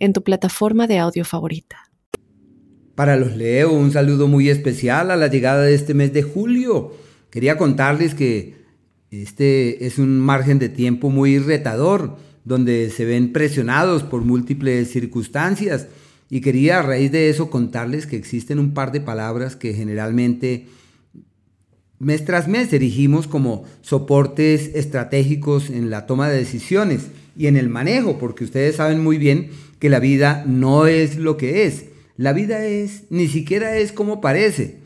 en 0.00 0.12
tu 0.12 0.24
plataforma 0.24 0.88
de 0.88 0.98
audio 0.98 1.24
favorita. 1.24 1.76
Para 2.96 3.16
los 3.16 3.36
Leo, 3.36 3.72
un 3.72 3.92
saludo 3.92 4.26
muy 4.26 4.48
especial 4.48 5.10
a 5.10 5.16
la 5.16 5.28
llegada 5.28 5.62
de 5.62 5.74
este 5.74 5.94
mes 5.94 6.12
de 6.12 6.22
julio. 6.22 6.92
Quería 7.30 7.56
contarles 7.56 8.14
que 8.14 8.56
este 9.10 9.86
es 9.86 9.98
un 9.98 10.18
margen 10.18 10.58
de 10.58 10.68
tiempo 10.68 11.10
muy 11.10 11.38
retador, 11.38 12.16
donde 12.44 12.90
se 12.90 13.04
ven 13.04 13.32
presionados 13.32 14.02
por 14.02 14.22
múltiples 14.22 14.90
circunstancias. 14.90 15.86
Y 16.28 16.40
quería 16.40 16.78
a 16.78 16.82
raíz 16.82 17.10
de 17.12 17.28
eso 17.28 17.50
contarles 17.50 18.06
que 18.06 18.16
existen 18.16 18.58
un 18.58 18.74
par 18.74 18.92
de 18.92 19.00
palabras 19.00 19.56
que 19.56 19.74
generalmente 19.74 20.66
mes 21.98 22.24
tras 22.24 22.48
mes 22.48 22.72
erigimos 22.72 23.26
como 23.26 23.64
soportes 23.82 24.70
estratégicos 24.74 25.70
en 25.70 25.90
la 25.90 26.06
toma 26.06 26.28
de 26.28 26.38
decisiones 26.38 27.08
y 27.36 27.46
en 27.46 27.56
el 27.56 27.68
manejo, 27.68 28.18
porque 28.18 28.44
ustedes 28.44 28.76
saben 28.76 29.02
muy 29.02 29.18
bien 29.18 29.50
que 29.80 29.88
la 29.88 29.98
vida 29.98 30.44
no 30.46 30.86
es 30.86 31.16
lo 31.16 31.36
que 31.36 31.64
es. 31.66 31.86
La 32.16 32.32
vida 32.32 32.64
es, 32.66 33.04
ni 33.10 33.26
siquiera 33.26 33.76
es 33.76 33.92
como 33.92 34.20
parece. 34.20 34.78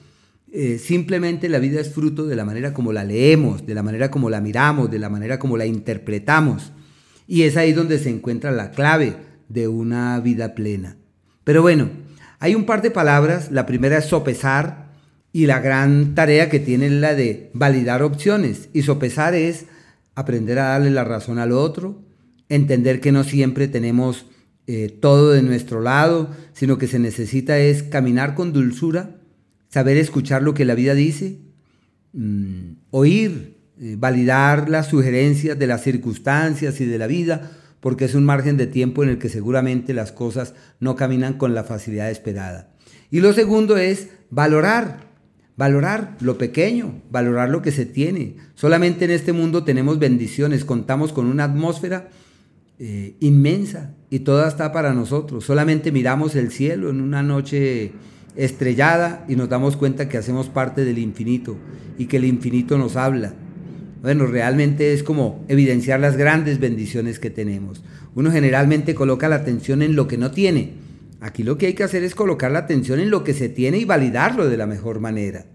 Eh, 0.53 0.79
simplemente 0.79 1.49
la 1.49 1.59
vida 1.59 1.81
es 1.81 1.93
fruto 1.93 2.27
de 2.27 2.37
la 2.37 2.45
manera 2.45 2.73
como 2.73 2.93
la 2.93 3.03
leemos, 3.03 3.67
de 3.67 3.75
la 3.75 3.83
manera 3.83 4.11
como 4.11 4.31
la 4.31 4.41
miramos, 4.41 4.89
de 4.91 5.01
la 5.01 5.11
manera 5.11 5.41
como 5.41 5.57
la 5.57 5.67
interpretamos. 5.67 6.73
Y 7.27 7.43
es 7.43 7.57
ahí 7.57 7.73
donde 7.73 7.99
se 7.99 8.09
encuentra 8.09 8.53
la 8.53 8.71
clave 8.71 9.17
de 9.49 9.67
una 9.67 10.21
vida 10.21 10.55
plena. 10.55 10.97
Pero 11.43 11.61
bueno, 11.61 11.91
hay 12.39 12.55
un 12.55 12.65
par 12.65 12.81
de 12.81 12.93
palabras. 12.93 13.51
La 13.51 13.67
primera 13.67 13.99
es 13.99 14.05
sopesar 14.05 14.93
y 15.33 15.47
la 15.47 15.59
gran 15.59 16.15
tarea 16.15 16.49
que 16.49 16.61
tiene 16.61 16.87
es 16.87 16.93
la 16.93 17.17
de 17.17 17.51
validar 17.53 18.05
opciones. 18.05 18.69
Y 18.73 18.83
sopesar 18.83 19.35
es 19.35 19.67
aprender 20.15 20.61
a 20.61 20.69
darle 20.69 20.93
la 20.93 21.03
razón 21.03 21.41
al 21.41 21.51
otro, 21.51 22.01
entender 22.49 23.01
que 23.01 23.11
no 23.11 23.25
siempre 23.25 23.67
tenemos 23.67 24.27
eh, 24.67 24.89
todo 24.89 25.33
de 25.33 25.43
nuestro 25.43 25.81
lado, 25.83 26.31
sino 26.55 26.79
que 26.79 26.87
se 26.87 26.99
necesita 26.99 27.59
es 27.59 27.83
caminar 27.83 28.35
con 28.35 28.53
dulzura, 28.53 29.17
saber 29.69 29.99
escuchar 29.99 30.43
lo 30.43 30.55
que 30.55 30.65
la 30.65 30.75
vida 30.75 30.95
dice, 30.95 31.39
mm, 32.15 32.73
oír, 32.91 33.59
eh, 33.81 33.97
validar 33.99 34.71
las 34.71 34.87
sugerencias 34.87 35.59
de 35.59 35.67
las 35.67 35.83
circunstancias 35.83 36.81
y 36.81 36.87
de 36.87 36.97
la 36.97 37.07
vida, 37.07 37.51
porque 37.81 38.07
es 38.07 38.15
un 38.15 38.25
margen 38.25 38.57
de 38.57 38.67
tiempo 38.67 39.03
en 39.03 39.11
el 39.11 39.19
que 39.19 39.29
seguramente 39.29 39.93
las 39.93 40.13
cosas 40.13 40.55
no 40.81 40.97
caminan 40.97 41.35
con 41.35 41.55
la 41.55 41.65
facilidad 41.65 42.11
esperada. 42.11 42.73
Y 43.11 43.21
lo 43.21 43.35
segundo 43.35 43.77
es 43.77 44.09
valorar, 44.31 45.11
valorar 45.57 46.17
lo 46.21 46.39
pequeño, 46.39 47.03
valorar 47.11 47.51
lo 47.51 47.61
que 47.61 47.73
se 47.73 47.85
tiene. 47.85 48.37
Solamente 48.55 49.05
en 49.05 49.11
este 49.11 49.35
mundo 49.35 49.65
tenemos 49.65 49.99
bendiciones, 49.99 50.65
contamos 50.65 51.13
con 51.13 51.27
una 51.27 51.45
atmósfera 51.45 52.09
eh, 52.79 53.17
inmensa 53.21 53.95
y 54.15 54.21
toda 54.21 54.47
está 54.47 54.71
para 54.71 54.95
nosotros. 54.95 55.45
Solamente 55.45 55.91
miramos 55.91 56.37
el 56.37 56.53
cielo 56.53 56.89
en 56.89 57.01
una 57.01 57.25
noche 57.25 57.91
estrellada 58.37 59.25
y 59.27 59.35
nos 59.35 59.49
damos 59.49 59.77
cuenta 59.77 60.09
que 60.09 60.17
hacemos 60.17 60.49
parte 60.49 60.85
del 60.85 60.99
infinito 60.99 61.57
y 61.99 62.07
que 62.07 62.19
el 62.19 62.25
infinito 62.25 62.79
nos 62.79 62.95
habla. 62.95 63.35
Bueno, 64.03 64.27
realmente 64.27 64.93
es 64.93 65.03
como 65.03 65.45
evidenciar 65.49 65.99
las 65.99 66.17
grandes 66.17 66.61
bendiciones 66.61 67.19
que 67.19 67.31
tenemos. 67.31 67.83
Uno 68.15 68.31
generalmente 68.31 68.95
coloca 68.95 69.29
la 69.29 69.35
atención 69.35 69.83
en 69.83 69.97
lo 69.97 70.07
que 70.07 70.17
no 70.17 70.31
tiene. 70.31 70.75
Aquí 71.21 71.43
lo 71.43 71.59
que 71.59 71.67
hay 71.67 71.75
que 71.75 71.83
hacer 71.83 72.05
es 72.05 72.15
colocar 72.15 72.53
la 72.53 72.61
atención 72.61 73.01
en 73.01 73.11
lo 73.11 73.25
que 73.25 73.35
se 73.35 73.49
tiene 73.49 73.79
y 73.79 73.85
validarlo 73.85 74.49
de 74.49 74.57
la 74.57 74.69
mejor 74.69 75.01
manera. 75.01 75.47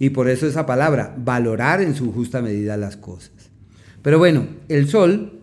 Y 0.00 0.10
por 0.10 0.28
eso 0.28 0.48
esa 0.48 0.66
palabra, 0.66 1.14
valorar 1.16 1.80
en 1.80 1.94
su 1.94 2.10
justa 2.12 2.42
medida 2.42 2.76
las 2.76 2.96
cosas. 2.96 3.52
Pero 4.02 4.18
bueno, 4.18 4.48
el 4.68 4.88
sol 4.88 5.36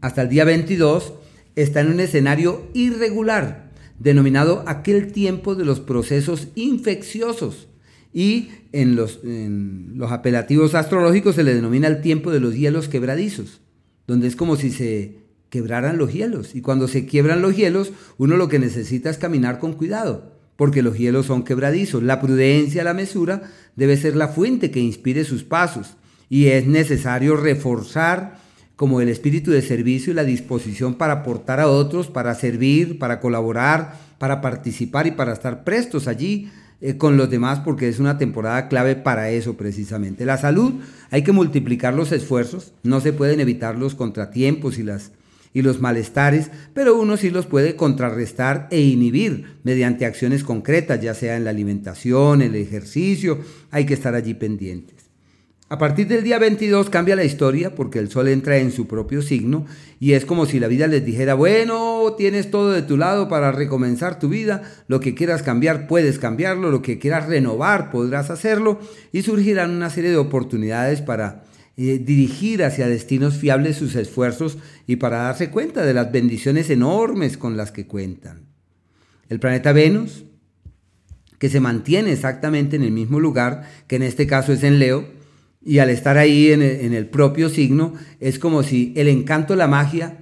hasta 0.00 0.22
el 0.22 0.28
día 0.28 0.44
22, 0.44 1.14
está 1.56 1.80
en 1.80 1.88
un 1.88 2.00
escenario 2.00 2.68
irregular, 2.74 3.70
denominado 3.98 4.64
aquel 4.66 5.12
tiempo 5.12 5.54
de 5.54 5.64
los 5.64 5.80
procesos 5.80 6.48
infecciosos. 6.54 7.68
Y 8.12 8.50
en 8.72 8.94
los, 8.94 9.20
en 9.24 9.92
los 9.96 10.12
apelativos 10.12 10.74
astrológicos 10.74 11.34
se 11.34 11.44
le 11.44 11.54
denomina 11.54 11.88
el 11.88 12.00
tiempo 12.02 12.30
de 12.30 12.40
los 12.40 12.54
hielos 12.54 12.88
quebradizos, 12.88 13.60
donde 14.06 14.26
es 14.26 14.36
como 14.36 14.56
si 14.56 14.70
se 14.70 15.22
quebraran 15.48 15.98
los 15.98 16.12
hielos. 16.12 16.54
Y 16.54 16.62
cuando 16.62 16.88
se 16.88 17.06
quiebran 17.06 17.42
los 17.42 17.56
hielos, 17.56 17.92
uno 18.18 18.36
lo 18.36 18.48
que 18.48 18.58
necesita 18.58 19.10
es 19.10 19.18
caminar 19.18 19.58
con 19.58 19.74
cuidado, 19.74 20.32
porque 20.56 20.82
los 20.82 20.96
hielos 20.96 21.26
son 21.26 21.44
quebradizos. 21.44 22.02
La 22.02 22.20
prudencia, 22.20 22.84
la 22.84 22.94
mesura, 22.94 23.50
debe 23.76 23.96
ser 23.96 24.16
la 24.16 24.28
fuente 24.28 24.70
que 24.70 24.80
inspire 24.80 25.24
sus 25.24 25.44
pasos. 25.44 25.94
Y 26.28 26.46
es 26.46 26.66
necesario 26.66 27.36
reforzar 27.36 28.38
como 28.76 29.00
el 29.00 29.08
espíritu 29.08 29.50
de 29.50 29.62
servicio 29.62 30.12
y 30.12 30.16
la 30.16 30.24
disposición 30.24 30.94
para 30.94 31.14
aportar 31.14 31.60
a 31.60 31.68
otros, 31.68 32.08
para 32.08 32.34
servir, 32.34 32.98
para 32.98 33.20
colaborar, 33.20 33.94
para 34.18 34.40
participar 34.40 35.06
y 35.06 35.12
para 35.12 35.32
estar 35.32 35.64
prestos 35.64 36.08
allí 36.08 36.50
eh, 36.80 36.96
con 36.96 37.16
los 37.16 37.30
demás, 37.30 37.60
porque 37.60 37.88
es 37.88 38.00
una 38.00 38.18
temporada 38.18 38.68
clave 38.68 38.96
para 38.96 39.30
eso 39.30 39.56
precisamente. 39.56 40.24
La 40.24 40.36
salud, 40.36 40.72
hay 41.10 41.22
que 41.22 41.30
multiplicar 41.30 41.94
los 41.94 42.10
esfuerzos, 42.10 42.72
no 42.82 43.00
se 43.00 43.12
pueden 43.12 43.38
evitar 43.38 43.78
los 43.78 43.94
contratiempos 43.94 44.78
y, 44.78 44.82
las, 44.82 45.12
y 45.54 45.62
los 45.62 45.80
malestares, 45.80 46.50
pero 46.74 46.98
uno 46.98 47.16
sí 47.16 47.30
los 47.30 47.46
puede 47.46 47.76
contrarrestar 47.76 48.66
e 48.72 48.80
inhibir 48.80 49.58
mediante 49.62 50.06
acciones 50.06 50.42
concretas, 50.42 51.00
ya 51.00 51.14
sea 51.14 51.36
en 51.36 51.44
la 51.44 51.50
alimentación, 51.50 52.42
el 52.42 52.56
ejercicio, 52.56 53.38
hay 53.70 53.86
que 53.86 53.94
estar 53.94 54.16
allí 54.16 54.34
pendientes. 54.34 55.01
A 55.72 55.78
partir 55.78 56.06
del 56.06 56.22
día 56.22 56.38
22 56.38 56.90
cambia 56.90 57.16
la 57.16 57.24
historia 57.24 57.74
porque 57.74 57.98
el 57.98 58.10
sol 58.10 58.28
entra 58.28 58.58
en 58.58 58.72
su 58.72 58.86
propio 58.86 59.22
signo 59.22 59.64
y 59.98 60.12
es 60.12 60.26
como 60.26 60.44
si 60.44 60.60
la 60.60 60.68
vida 60.68 60.86
les 60.86 61.02
dijera, 61.02 61.32
bueno, 61.32 62.14
tienes 62.18 62.50
todo 62.50 62.72
de 62.72 62.82
tu 62.82 62.98
lado 62.98 63.26
para 63.30 63.52
recomenzar 63.52 64.18
tu 64.18 64.28
vida, 64.28 64.64
lo 64.86 65.00
que 65.00 65.14
quieras 65.14 65.42
cambiar 65.42 65.86
puedes 65.86 66.18
cambiarlo, 66.18 66.70
lo 66.70 66.82
que 66.82 66.98
quieras 66.98 67.26
renovar 67.26 67.90
podrás 67.90 68.28
hacerlo 68.28 68.80
y 69.12 69.22
surgirán 69.22 69.70
una 69.70 69.88
serie 69.88 70.10
de 70.10 70.18
oportunidades 70.18 71.00
para 71.00 71.44
eh, 71.78 71.98
dirigir 71.98 72.62
hacia 72.64 72.86
destinos 72.86 73.38
fiables 73.38 73.78
sus 73.78 73.96
esfuerzos 73.96 74.58
y 74.86 74.96
para 74.96 75.22
darse 75.22 75.48
cuenta 75.48 75.86
de 75.86 75.94
las 75.94 76.12
bendiciones 76.12 76.68
enormes 76.68 77.38
con 77.38 77.56
las 77.56 77.72
que 77.72 77.86
cuentan. 77.86 78.44
El 79.30 79.40
planeta 79.40 79.72
Venus, 79.72 80.26
que 81.38 81.48
se 81.48 81.60
mantiene 81.60 82.12
exactamente 82.12 82.76
en 82.76 82.82
el 82.82 82.92
mismo 82.92 83.20
lugar, 83.20 83.70
que 83.86 83.96
en 83.96 84.02
este 84.02 84.26
caso 84.26 84.52
es 84.52 84.64
en 84.64 84.78
Leo, 84.78 85.21
y 85.64 85.78
al 85.78 85.90
estar 85.90 86.18
ahí 86.18 86.50
en 86.50 86.62
el, 86.62 87.06
propio 87.06 87.48
signo, 87.48 87.94
es 88.20 88.38
como 88.38 88.62
si 88.62 88.92
el 88.96 89.08
encanto, 89.08 89.54
la 89.54 89.68
magia, 89.68 90.18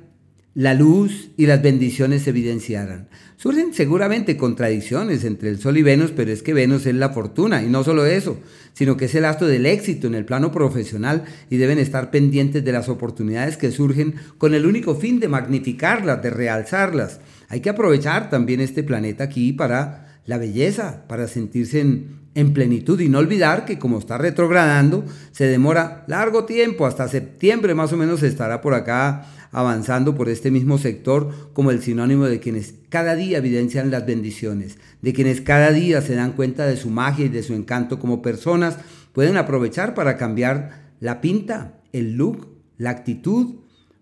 la 0.54 0.74
luz 0.74 1.30
y 1.36 1.46
las 1.46 1.62
bendiciones 1.62 2.22
se 2.22 2.30
evidenciaran. 2.30 3.08
Surgen 3.36 3.72
seguramente 3.72 4.36
contradicciones 4.36 5.24
entre 5.24 5.48
el 5.48 5.58
Sol 5.58 5.78
y 5.78 5.82
Venus, 5.82 6.12
pero 6.14 6.30
es 6.30 6.42
que 6.42 6.52
Venus 6.52 6.84
es 6.84 6.94
la 6.94 7.08
fortuna, 7.10 7.62
y 7.62 7.68
no 7.68 7.84
solo 7.84 8.04
eso, 8.04 8.38
sino 8.74 8.98
que 8.98 9.06
es 9.06 9.14
el 9.14 9.24
astro 9.24 9.46
del 9.46 9.64
éxito 9.64 10.06
en 10.08 10.14
el 10.14 10.26
plano 10.26 10.52
profesional 10.52 11.24
y 11.48 11.56
deben 11.56 11.78
estar 11.78 12.10
pendientes 12.10 12.64
de 12.64 12.72
las 12.72 12.90
oportunidades 12.90 13.56
que 13.56 13.70
surgen 13.70 14.16
con 14.36 14.52
el 14.52 14.66
único 14.66 14.94
fin 14.94 15.20
de 15.20 15.28
magnificarlas, 15.28 16.22
de 16.22 16.30
realzarlas. 16.30 17.20
Hay 17.48 17.60
que 17.60 17.70
aprovechar 17.70 18.28
también 18.28 18.60
este 18.60 18.82
planeta 18.82 19.24
aquí 19.24 19.52
para 19.54 20.20
la 20.26 20.36
belleza, 20.36 21.06
para 21.08 21.26
sentirse 21.26 21.80
en, 21.80 22.19
en 22.40 22.54
plenitud 22.54 22.98
y 23.00 23.08
no 23.08 23.18
olvidar 23.18 23.64
que 23.64 23.78
como 23.78 23.98
está 23.98 24.18
retrogradando, 24.18 25.04
se 25.30 25.46
demora 25.46 26.04
largo 26.06 26.44
tiempo, 26.44 26.86
hasta 26.86 27.08
septiembre 27.08 27.74
más 27.74 27.92
o 27.92 27.96
menos 27.96 28.22
estará 28.22 28.60
por 28.60 28.74
acá 28.74 29.26
avanzando 29.52 30.14
por 30.14 30.28
este 30.28 30.50
mismo 30.50 30.78
sector 30.78 31.50
como 31.52 31.70
el 31.70 31.82
sinónimo 31.82 32.26
de 32.26 32.40
quienes 32.40 32.74
cada 32.88 33.14
día 33.14 33.38
evidencian 33.38 33.90
las 33.90 34.06
bendiciones, 34.06 34.78
de 35.02 35.12
quienes 35.12 35.40
cada 35.40 35.70
día 35.70 36.00
se 36.00 36.14
dan 36.14 36.32
cuenta 36.32 36.66
de 36.66 36.76
su 36.76 36.88
magia 36.88 37.26
y 37.26 37.30
de 37.30 37.42
su 37.42 37.54
encanto 37.54 37.98
como 37.98 38.22
personas, 38.22 38.78
pueden 39.12 39.36
aprovechar 39.36 39.94
para 39.94 40.16
cambiar 40.16 40.92
la 41.00 41.20
pinta, 41.20 41.74
el 41.92 42.14
look, 42.16 42.48
la 42.78 42.90
actitud, 42.90 43.56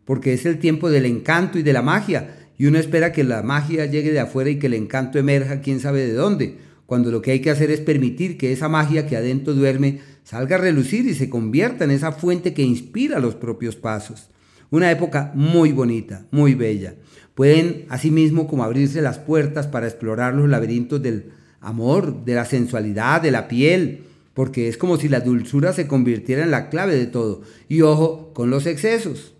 porque 0.04 0.32
es 0.32 0.46
el 0.46 0.58
tiempo 0.58 0.90
del 0.90 1.06
encanto 1.06 1.58
y 1.58 1.62
de 1.62 1.72
la 1.72 1.82
magia, 1.82 2.34
y 2.56 2.66
uno 2.66 2.78
espera 2.78 3.12
que 3.12 3.24
la 3.24 3.42
magia 3.42 3.86
llegue 3.86 4.12
de 4.12 4.20
afuera 4.20 4.50
y 4.50 4.58
que 4.58 4.66
el 4.66 4.74
encanto 4.74 5.18
emerja 5.18 5.60
quién 5.60 5.80
sabe 5.80 6.06
de 6.06 6.12
dónde 6.12 6.67
cuando 6.88 7.10
lo 7.10 7.20
que 7.20 7.32
hay 7.32 7.40
que 7.40 7.50
hacer 7.50 7.70
es 7.70 7.80
permitir 7.80 8.38
que 8.38 8.50
esa 8.50 8.70
magia 8.70 9.06
que 9.06 9.14
adentro 9.14 9.52
duerme 9.52 10.00
salga 10.24 10.56
a 10.56 10.60
relucir 10.60 11.04
y 11.04 11.12
se 11.12 11.28
convierta 11.28 11.84
en 11.84 11.90
esa 11.90 12.12
fuente 12.12 12.54
que 12.54 12.62
inspira 12.62 13.18
los 13.18 13.34
propios 13.34 13.76
pasos. 13.76 14.30
Una 14.70 14.90
época 14.90 15.30
muy 15.34 15.72
bonita, 15.72 16.24
muy 16.30 16.54
bella. 16.54 16.94
Pueden 17.34 17.84
asimismo 17.90 18.48
como 18.48 18.64
abrirse 18.64 19.02
las 19.02 19.18
puertas 19.18 19.66
para 19.66 19.86
explorar 19.86 20.32
los 20.32 20.48
laberintos 20.48 21.02
del 21.02 21.26
amor, 21.60 22.24
de 22.24 22.34
la 22.34 22.46
sensualidad, 22.46 23.20
de 23.20 23.32
la 23.32 23.48
piel, 23.48 24.04
porque 24.32 24.66
es 24.68 24.78
como 24.78 24.96
si 24.96 25.10
la 25.10 25.20
dulzura 25.20 25.74
se 25.74 25.86
convirtiera 25.86 26.42
en 26.42 26.50
la 26.50 26.70
clave 26.70 26.96
de 26.96 27.06
todo. 27.06 27.42
Y 27.68 27.82
ojo 27.82 28.32
con 28.32 28.48
los 28.48 28.64
excesos. 28.64 29.34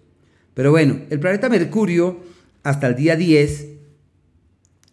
Pero 0.52 0.70
bueno, 0.70 0.98
el 1.08 1.18
planeta 1.18 1.48
Mercurio 1.48 2.20
hasta 2.62 2.88
el 2.88 2.94
día 2.94 3.16
10 3.16 3.77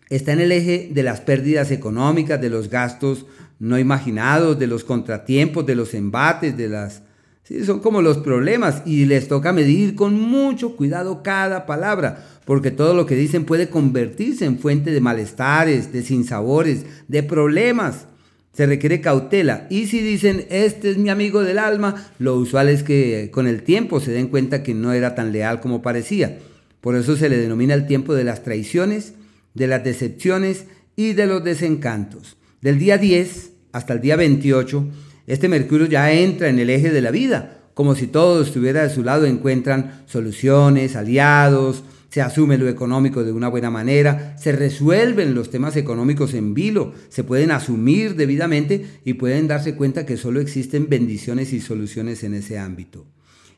está 0.10 0.34
en 0.34 0.40
el 0.40 0.52
eje 0.52 0.90
de 0.94 1.04
las 1.04 1.22
pérdidas 1.22 1.72
económicas, 1.72 2.42
de 2.42 2.50
los 2.50 2.70
gastos 2.70 3.26
no 3.60 3.80
imaginados, 3.80 4.60
de 4.60 4.68
los 4.68 4.84
contratiempos, 4.84 5.66
de 5.66 5.76
los 5.76 5.94
embates, 5.94 6.58
de 6.58 6.70
las... 6.70 7.04
Sí, 7.44 7.64
son 7.64 7.80
como 7.80 8.02
los 8.02 8.18
problemas 8.18 8.82
y 8.86 9.06
les 9.06 9.28
toca 9.28 9.54
medir 9.54 9.94
con 9.94 10.20
mucho 10.20 10.76
cuidado 10.76 11.22
cada 11.22 11.68
palabra, 11.68 12.26
porque 12.44 12.72
todo 12.72 12.96
lo 12.96 13.06
que 13.06 13.16
dicen 13.16 13.46
puede 13.46 13.70
convertirse 13.70 14.46
en 14.46 14.58
fuente 14.58 14.90
de 14.92 15.00
malestares, 15.00 15.94
de 15.94 16.02
sinsabores, 16.02 16.86
de 17.08 17.22
problemas. 17.22 18.08
Se 18.52 18.66
requiere 18.66 19.02
cautela 19.02 19.68
y 19.70 19.86
si 19.86 20.02
dicen, 20.02 20.46
este 20.50 20.90
es 20.90 20.98
mi 20.98 21.10
amigo 21.10 21.44
del 21.44 21.60
alma, 21.60 22.08
lo 22.18 22.36
usual 22.36 22.68
es 22.70 22.82
que 22.82 23.30
con 23.32 23.48
el 23.48 23.62
tiempo 23.62 24.00
se 24.00 24.12
den 24.12 24.28
cuenta 24.28 24.64
que 24.64 24.74
no 24.74 24.94
era 24.94 25.14
tan 25.14 25.32
leal 25.32 25.60
como 25.60 25.84
parecía. 25.84 26.40
Por 26.82 26.96
eso 26.96 27.16
se 27.16 27.30
le 27.30 27.38
denomina 27.38 27.74
el 27.74 27.86
tiempo 27.86 28.16
de 28.16 28.24
las 28.24 28.44
traiciones, 28.44 29.14
de 29.56 29.68
las 29.68 29.84
decepciones 29.84 30.66
y 30.96 31.14
de 31.14 31.26
los 31.26 31.44
desencantos. 31.44 32.38
Del 32.62 32.78
día 32.78 33.00
10 33.00 33.52
hasta 33.72 33.94
el 33.94 34.02
día 34.02 34.16
28, 34.16 34.88
este 35.28 35.50
Mercurio 35.50 35.88
ya 35.88 36.12
entra 36.12 36.50
en 36.50 36.60
el 36.60 36.70
eje 36.70 36.92
de 36.92 37.02
la 37.02 37.12
vida, 37.12 37.62
como 37.74 37.96
si 37.96 38.08
todo 38.08 38.42
estuviera 38.42 38.84
de 38.84 38.94
su 38.94 39.04
lado, 39.04 39.26
encuentran 39.26 40.04
soluciones, 40.06 40.96
aliados, 40.96 41.84
se 42.10 42.22
asume 42.22 42.58
lo 42.58 42.70
económico 42.70 43.26
de 43.26 43.34
una 43.34 43.50
buena 43.50 43.70
manera, 43.70 44.38
se 44.38 44.54
resuelven 44.54 45.36
los 45.36 45.50
temas 45.50 45.76
económicos 45.76 46.34
en 46.34 46.54
vilo, 46.54 46.94
se 47.10 47.26
pueden 47.26 47.52
asumir 47.52 48.16
debidamente 48.16 48.86
y 49.04 49.16
pueden 49.16 49.50
darse 49.50 49.76
cuenta 49.76 50.06
que 50.06 50.16
solo 50.16 50.40
existen 50.40 50.88
bendiciones 50.88 51.52
y 51.52 51.60
soluciones 51.60 52.24
en 52.24 52.36
ese 52.36 52.58
ámbito. 52.58 53.06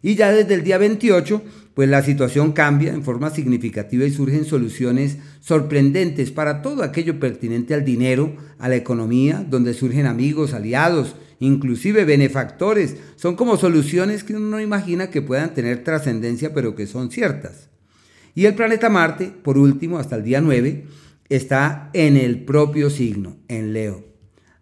Y 0.02 0.16
ya 0.16 0.32
desde 0.32 0.54
el 0.54 0.64
día 0.64 0.78
28, 0.78 1.42
pues 1.74 1.90
la 1.90 2.02
situación 2.02 2.54
cambia 2.54 2.94
en 2.94 3.04
forma 3.04 3.30
significativa 3.30 4.06
y 4.06 4.12
surgen 4.12 4.46
soluciones 4.46 5.18
sorprendentes 5.42 6.32
para 6.32 6.62
todo 6.62 6.84
aquello 6.84 7.20
pertinente 7.20 7.74
al 7.74 7.86
dinero, 7.86 8.36
a 8.58 8.68
la 8.68 8.76
economía, 8.76 9.46
donde 9.48 9.74
surgen 9.74 10.06
amigos, 10.06 10.54
aliados, 10.54 11.16
inclusive 11.40 12.06
benefactores. 12.06 12.96
Son 13.16 13.36
como 13.36 13.58
soluciones 13.58 14.24
que 14.24 14.36
uno 14.36 14.48
no 14.48 14.60
imagina 14.60 15.10
que 15.10 15.22
puedan 15.22 15.54
tener 15.54 15.84
trascendencia, 15.84 16.54
pero 16.54 16.76
que 16.76 16.88
son 16.88 17.12
ciertas. 17.12 17.70
Y 18.34 18.46
el 18.46 18.56
planeta 18.56 18.90
Marte, 18.90 19.32
por 19.44 19.58
último, 19.58 20.00
hasta 20.00 20.16
el 20.16 20.24
día 20.24 20.42
9, 20.42 20.86
está 21.30 21.90
en 21.94 22.18
el 22.18 22.44
propio 22.44 22.90
signo, 22.90 23.38
en 23.48 23.74
Leo. 23.74 24.06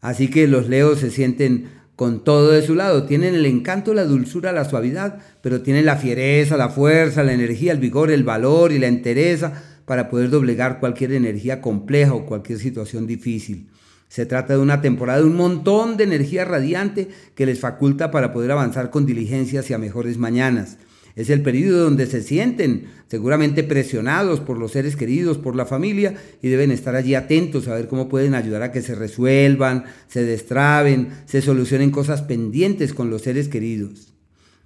Así 0.01 0.29
que 0.29 0.47
los 0.47 0.69
Leos 0.69 0.99
se 0.99 1.11
sienten 1.11 1.69
con 1.95 2.23
todo 2.23 2.51
de 2.51 2.61
su 2.61 2.75
lado. 2.75 3.05
Tienen 3.05 3.35
el 3.35 3.45
encanto, 3.45 3.93
la 3.93 4.05
dulzura, 4.05 4.51
la 4.51 4.65
suavidad, 4.65 5.19
pero 5.41 5.61
tienen 5.61 5.85
la 5.85 5.97
fiereza, 5.97 6.57
la 6.57 6.69
fuerza, 6.69 7.23
la 7.23 7.33
energía, 7.33 7.71
el 7.71 7.79
vigor, 7.79 8.11
el 8.11 8.23
valor 8.23 8.71
y 8.71 8.79
la 8.79 8.87
entereza 8.87 9.53
para 9.85 10.09
poder 10.09 10.29
doblegar 10.29 10.79
cualquier 10.79 11.13
energía 11.13 11.61
compleja 11.61 12.13
o 12.13 12.25
cualquier 12.25 12.59
situación 12.59 13.07
difícil. 13.07 13.69
Se 14.07 14.25
trata 14.25 14.53
de 14.53 14.59
una 14.59 14.81
temporada 14.81 15.19
de 15.19 15.25
un 15.25 15.35
montón 15.35 15.97
de 15.97 16.03
energía 16.05 16.45
radiante 16.45 17.09
que 17.35 17.45
les 17.45 17.59
faculta 17.59 18.11
para 18.11 18.31
poder 18.31 18.51
avanzar 18.51 18.89
con 18.89 19.05
diligencia 19.05 19.61
hacia 19.61 19.77
mejores 19.77 20.17
mañanas. 20.17 20.77
Es 21.15 21.29
el 21.29 21.41
periodo 21.41 21.83
donde 21.83 22.07
se 22.07 22.21
sienten 22.21 22.87
seguramente 23.07 23.63
presionados 23.63 24.41
por 24.41 24.57
los 24.57 24.73
seres 24.73 24.95
queridos, 24.95 25.37
por 25.37 25.55
la 25.55 25.65
familia, 25.65 26.15
y 26.41 26.49
deben 26.49 26.71
estar 26.71 26.95
allí 26.95 27.15
atentos 27.15 27.67
a 27.67 27.75
ver 27.75 27.87
cómo 27.87 28.09
pueden 28.09 28.35
ayudar 28.35 28.63
a 28.63 28.71
que 28.71 28.81
se 28.81 28.95
resuelvan, 28.95 29.85
se 30.07 30.25
destraben, 30.25 31.09
se 31.25 31.41
solucionen 31.41 31.91
cosas 31.91 32.21
pendientes 32.21 32.93
con 32.93 33.09
los 33.09 33.21
seres 33.21 33.47
queridos. 33.47 34.13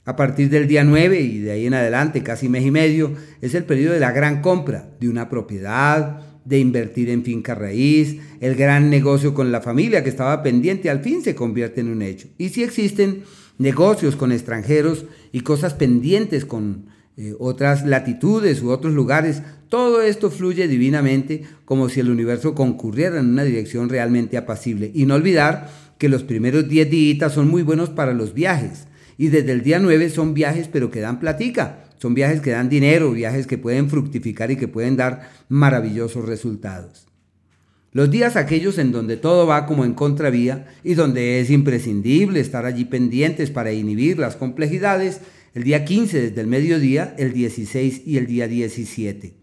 A 0.06 0.16
partir 0.16 0.50
del 0.50 0.68
día 0.68 0.84
9 0.84 1.20
y 1.20 1.40
de 1.40 1.52
ahí 1.52 1.68
en 1.68 1.76
adelante, 1.76 2.24
casi 2.24 2.50
mes 2.50 2.66
y 2.66 2.72
medio, 2.72 3.14
es 3.42 3.54
el 3.54 3.66
periodo 3.66 3.94
de 3.94 4.00
la 4.00 4.12
gran 4.12 4.42
compra 4.42 4.90
de 5.00 5.08
una 5.08 5.30
propiedad, 5.30 6.22
de 6.46 6.58
invertir 6.58 7.12
en 7.12 7.24
finca 7.24 7.54
raíz, 7.54 8.18
el 8.40 8.56
gran 8.56 8.90
negocio 8.90 9.36
con 9.36 9.52
la 9.52 9.62
familia 9.62 10.04
que 10.04 10.10
estaba 10.10 10.42
pendiente, 10.42 10.90
al 10.90 11.02
fin 11.02 11.22
se 11.22 11.36
convierte 11.36 11.82
en 11.82 11.90
un 11.90 12.02
hecho. 12.02 12.28
Y 12.40 12.50
si 12.50 12.64
existen 12.64 13.22
negocios 13.60 14.16
con 14.16 14.32
extranjeros 14.32 15.06
y 15.32 15.42
cosas 15.42 15.76
pendientes 15.76 16.46
con 16.46 16.86
eh, 17.18 17.36
otras 17.38 17.86
latitudes 17.86 18.64
u 18.64 18.72
otros 18.72 18.94
lugares, 18.94 19.44
todo 19.68 20.02
esto 20.02 20.32
fluye 20.32 20.68
divinamente 20.68 21.44
como 21.66 21.90
si 21.90 22.00
el 22.00 22.10
universo 22.10 22.56
concurriera 22.56 23.20
en 23.20 23.28
una 23.28 23.44
dirección 23.44 23.90
realmente 23.90 24.38
apacible. 24.38 24.90
Y 24.96 25.06
no 25.06 25.16
olvidar 25.16 25.70
que 26.00 26.10
los 26.10 26.24
primeros 26.24 26.68
10 26.68 26.90
días 26.90 27.34
son 27.34 27.50
muy 27.50 27.62
buenos 27.62 27.90
para 27.90 28.14
los 28.14 28.34
viajes. 28.34 28.88
Y 29.18 29.28
desde 29.28 29.52
el 29.52 29.62
día 29.62 29.80
9 29.80 30.10
son 30.10 30.34
viajes 30.34 30.70
pero 30.70 30.90
que 30.90 31.02
dan 31.02 31.20
platica. 31.20 31.86
Son 32.02 32.14
viajes 32.14 32.40
que 32.40 32.52
dan 32.52 32.70
dinero, 32.70 33.12
viajes 33.12 33.46
que 33.46 33.58
pueden 33.58 33.90
fructificar 33.90 34.50
y 34.50 34.56
que 34.56 34.70
pueden 34.70 34.96
dar 34.96 35.30
maravillosos 35.50 36.24
resultados. 36.24 37.09
Los 37.92 38.12
días 38.12 38.36
aquellos 38.36 38.78
en 38.78 38.92
donde 38.92 39.18
todo 39.18 39.48
va 39.48 39.66
como 39.66 39.84
en 39.84 39.96
contravía 39.96 40.68
y 40.84 40.94
donde 40.94 41.40
es 41.40 41.50
imprescindible 41.50 42.40
estar 42.40 42.66
allí 42.66 42.86
pendientes 42.86 43.50
para 43.50 43.72
inhibir 43.72 44.20
las 44.20 44.36
complejidades, 44.36 45.22
el 45.56 45.64
día 45.64 45.86
15 45.86 46.22
desde 46.22 46.42
el 46.42 46.46
mediodía, 46.46 47.16
el 47.18 47.34
16 47.34 48.04
y 48.06 48.18
el 48.18 48.28
día 48.28 48.48
17. 48.48 49.34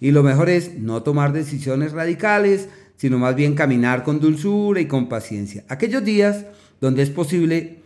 Y 0.00 0.10
lo 0.10 0.22
mejor 0.22 0.50
es 0.50 0.74
no 0.78 1.02
tomar 1.02 1.32
decisiones 1.32 1.92
radicales, 1.92 2.68
sino 2.96 3.18
más 3.18 3.34
bien 3.34 3.54
caminar 3.54 4.02
con 4.04 4.20
dulzura 4.20 4.82
y 4.82 4.86
con 4.86 5.08
paciencia. 5.08 5.64
Aquellos 5.68 6.04
días 6.04 6.44
donde 6.82 7.02
es 7.02 7.08
posible 7.08 7.78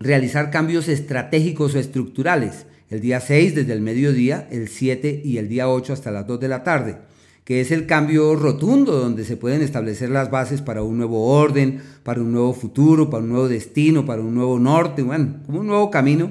realizar 0.00 0.50
cambios 0.50 0.88
estratégicos 0.88 1.76
o 1.76 1.78
estructurales, 1.78 2.66
el 2.88 3.00
día 3.00 3.20
6 3.20 3.54
desde 3.54 3.72
el 3.72 3.82
mediodía, 3.82 4.48
el 4.50 4.66
7 4.66 5.22
y 5.24 5.38
el 5.38 5.48
día 5.48 5.68
8 5.68 5.92
hasta 5.92 6.10
las 6.10 6.26
2 6.26 6.40
de 6.40 6.48
la 6.48 6.64
tarde 6.64 7.09
que 7.44 7.60
es 7.60 7.70
el 7.70 7.86
cambio 7.86 8.36
rotundo 8.36 8.92
donde 8.92 9.24
se 9.24 9.36
pueden 9.36 9.62
establecer 9.62 10.10
las 10.10 10.30
bases 10.30 10.62
para 10.62 10.82
un 10.82 10.98
nuevo 10.98 11.26
orden, 11.26 11.80
para 12.02 12.20
un 12.20 12.32
nuevo 12.32 12.52
futuro, 12.52 13.10
para 13.10 13.22
un 13.22 13.30
nuevo 13.30 13.48
destino, 13.48 14.04
para 14.04 14.22
un 14.22 14.34
nuevo 14.34 14.58
norte, 14.58 15.02
bueno, 15.02 15.36
como 15.46 15.60
un 15.60 15.66
nuevo 15.66 15.90
camino 15.90 16.30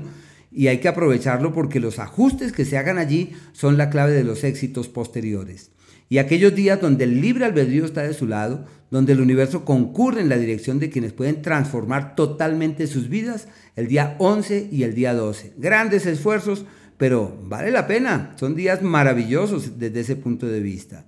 y 0.52 0.68
hay 0.68 0.80
que 0.80 0.88
aprovecharlo 0.88 1.54
porque 1.54 1.80
los 1.80 2.00
ajustes 2.00 2.52
que 2.52 2.66
se 2.66 2.78
hagan 2.78 2.98
allí 2.98 3.32
son 3.52 3.78
la 3.78 3.90
clave 3.90 4.14
de 4.14 4.24
los 4.24 4.44
éxitos 4.44 4.90
posteriores. 4.90 5.72
Y 6.12 6.18
aquellos 6.18 6.56
días 6.56 6.82
donde 6.82 7.04
el 7.04 7.22
libre 7.22 7.46
albedrío 7.46 7.86
está 7.86 8.02
de 8.02 8.16
su 8.16 8.26
lado, 8.26 8.66
donde 8.90 9.14
el 9.14 9.22
universo 9.22 9.64
concurre 9.64 10.22
en 10.22 10.30
la 10.30 10.38
dirección 10.38 10.80
de 10.80 10.90
quienes 10.90 11.14
pueden 11.14 11.44
transformar 11.44 12.16
totalmente 12.16 12.88
sus 12.88 13.10
vidas, 13.10 13.48
el 13.76 13.88
día 13.88 14.16
11 14.18 14.70
y 14.72 14.84
el 14.84 14.96
día 14.96 15.14
12. 15.14 15.54
Grandes 15.58 16.08
esfuerzos, 16.08 16.66
pero 17.00 17.34
vale 17.44 17.72
la 17.72 17.88
pena, 17.88 18.36
son 18.38 18.58
días 18.58 18.82
maravillosos 18.82 19.80
desde 19.80 20.02
ese 20.02 20.18
punto 20.18 20.48
de 20.48 20.60
vista. 20.60 21.06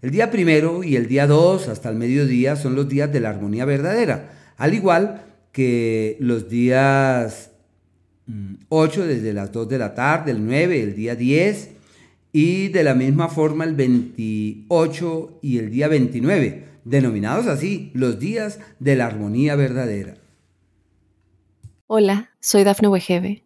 El 0.00 0.10
día 0.10 0.30
primero 0.30 0.82
y 0.82 0.96
el 0.96 1.08
día 1.08 1.26
2 1.26 1.68
hasta 1.68 1.90
el 1.90 1.96
mediodía 1.96 2.56
son 2.56 2.74
los 2.74 2.88
días 2.88 3.12
de 3.12 3.20
la 3.20 3.28
armonía 3.28 3.66
verdadera, 3.66 4.54
al 4.56 4.72
igual 4.72 5.26
que 5.52 6.16
los 6.20 6.48
días 6.48 7.50
8 8.70 9.00
mm, 9.00 9.06
desde 9.06 9.34
las 9.34 9.52
2 9.52 9.68
de 9.68 9.78
la 9.78 9.94
tarde, 9.94 10.30
el 10.30 10.42
9, 10.42 10.82
el 10.82 10.96
día 10.96 11.14
10 11.14 11.70
y 12.32 12.68
de 12.68 12.82
la 12.82 12.94
misma 12.94 13.28
forma 13.28 13.64
el 13.64 13.74
28 13.74 15.38
y 15.42 15.58
el 15.58 15.70
día 15.70 15.88
29, 15.88 16.64
denominados 16.84 17.46
así 17.46 17.90
los 17.92 18.18
días 18.18 18.58
de 18.80 18.96
la 18.96 19.04
armonía 19.04 19.54
verdadera. 19.54 20.14
Hola, 21.88 22.30
soy 22.40 22.64
Dafne 22.64 22.88
Wegebe 22.88 23.45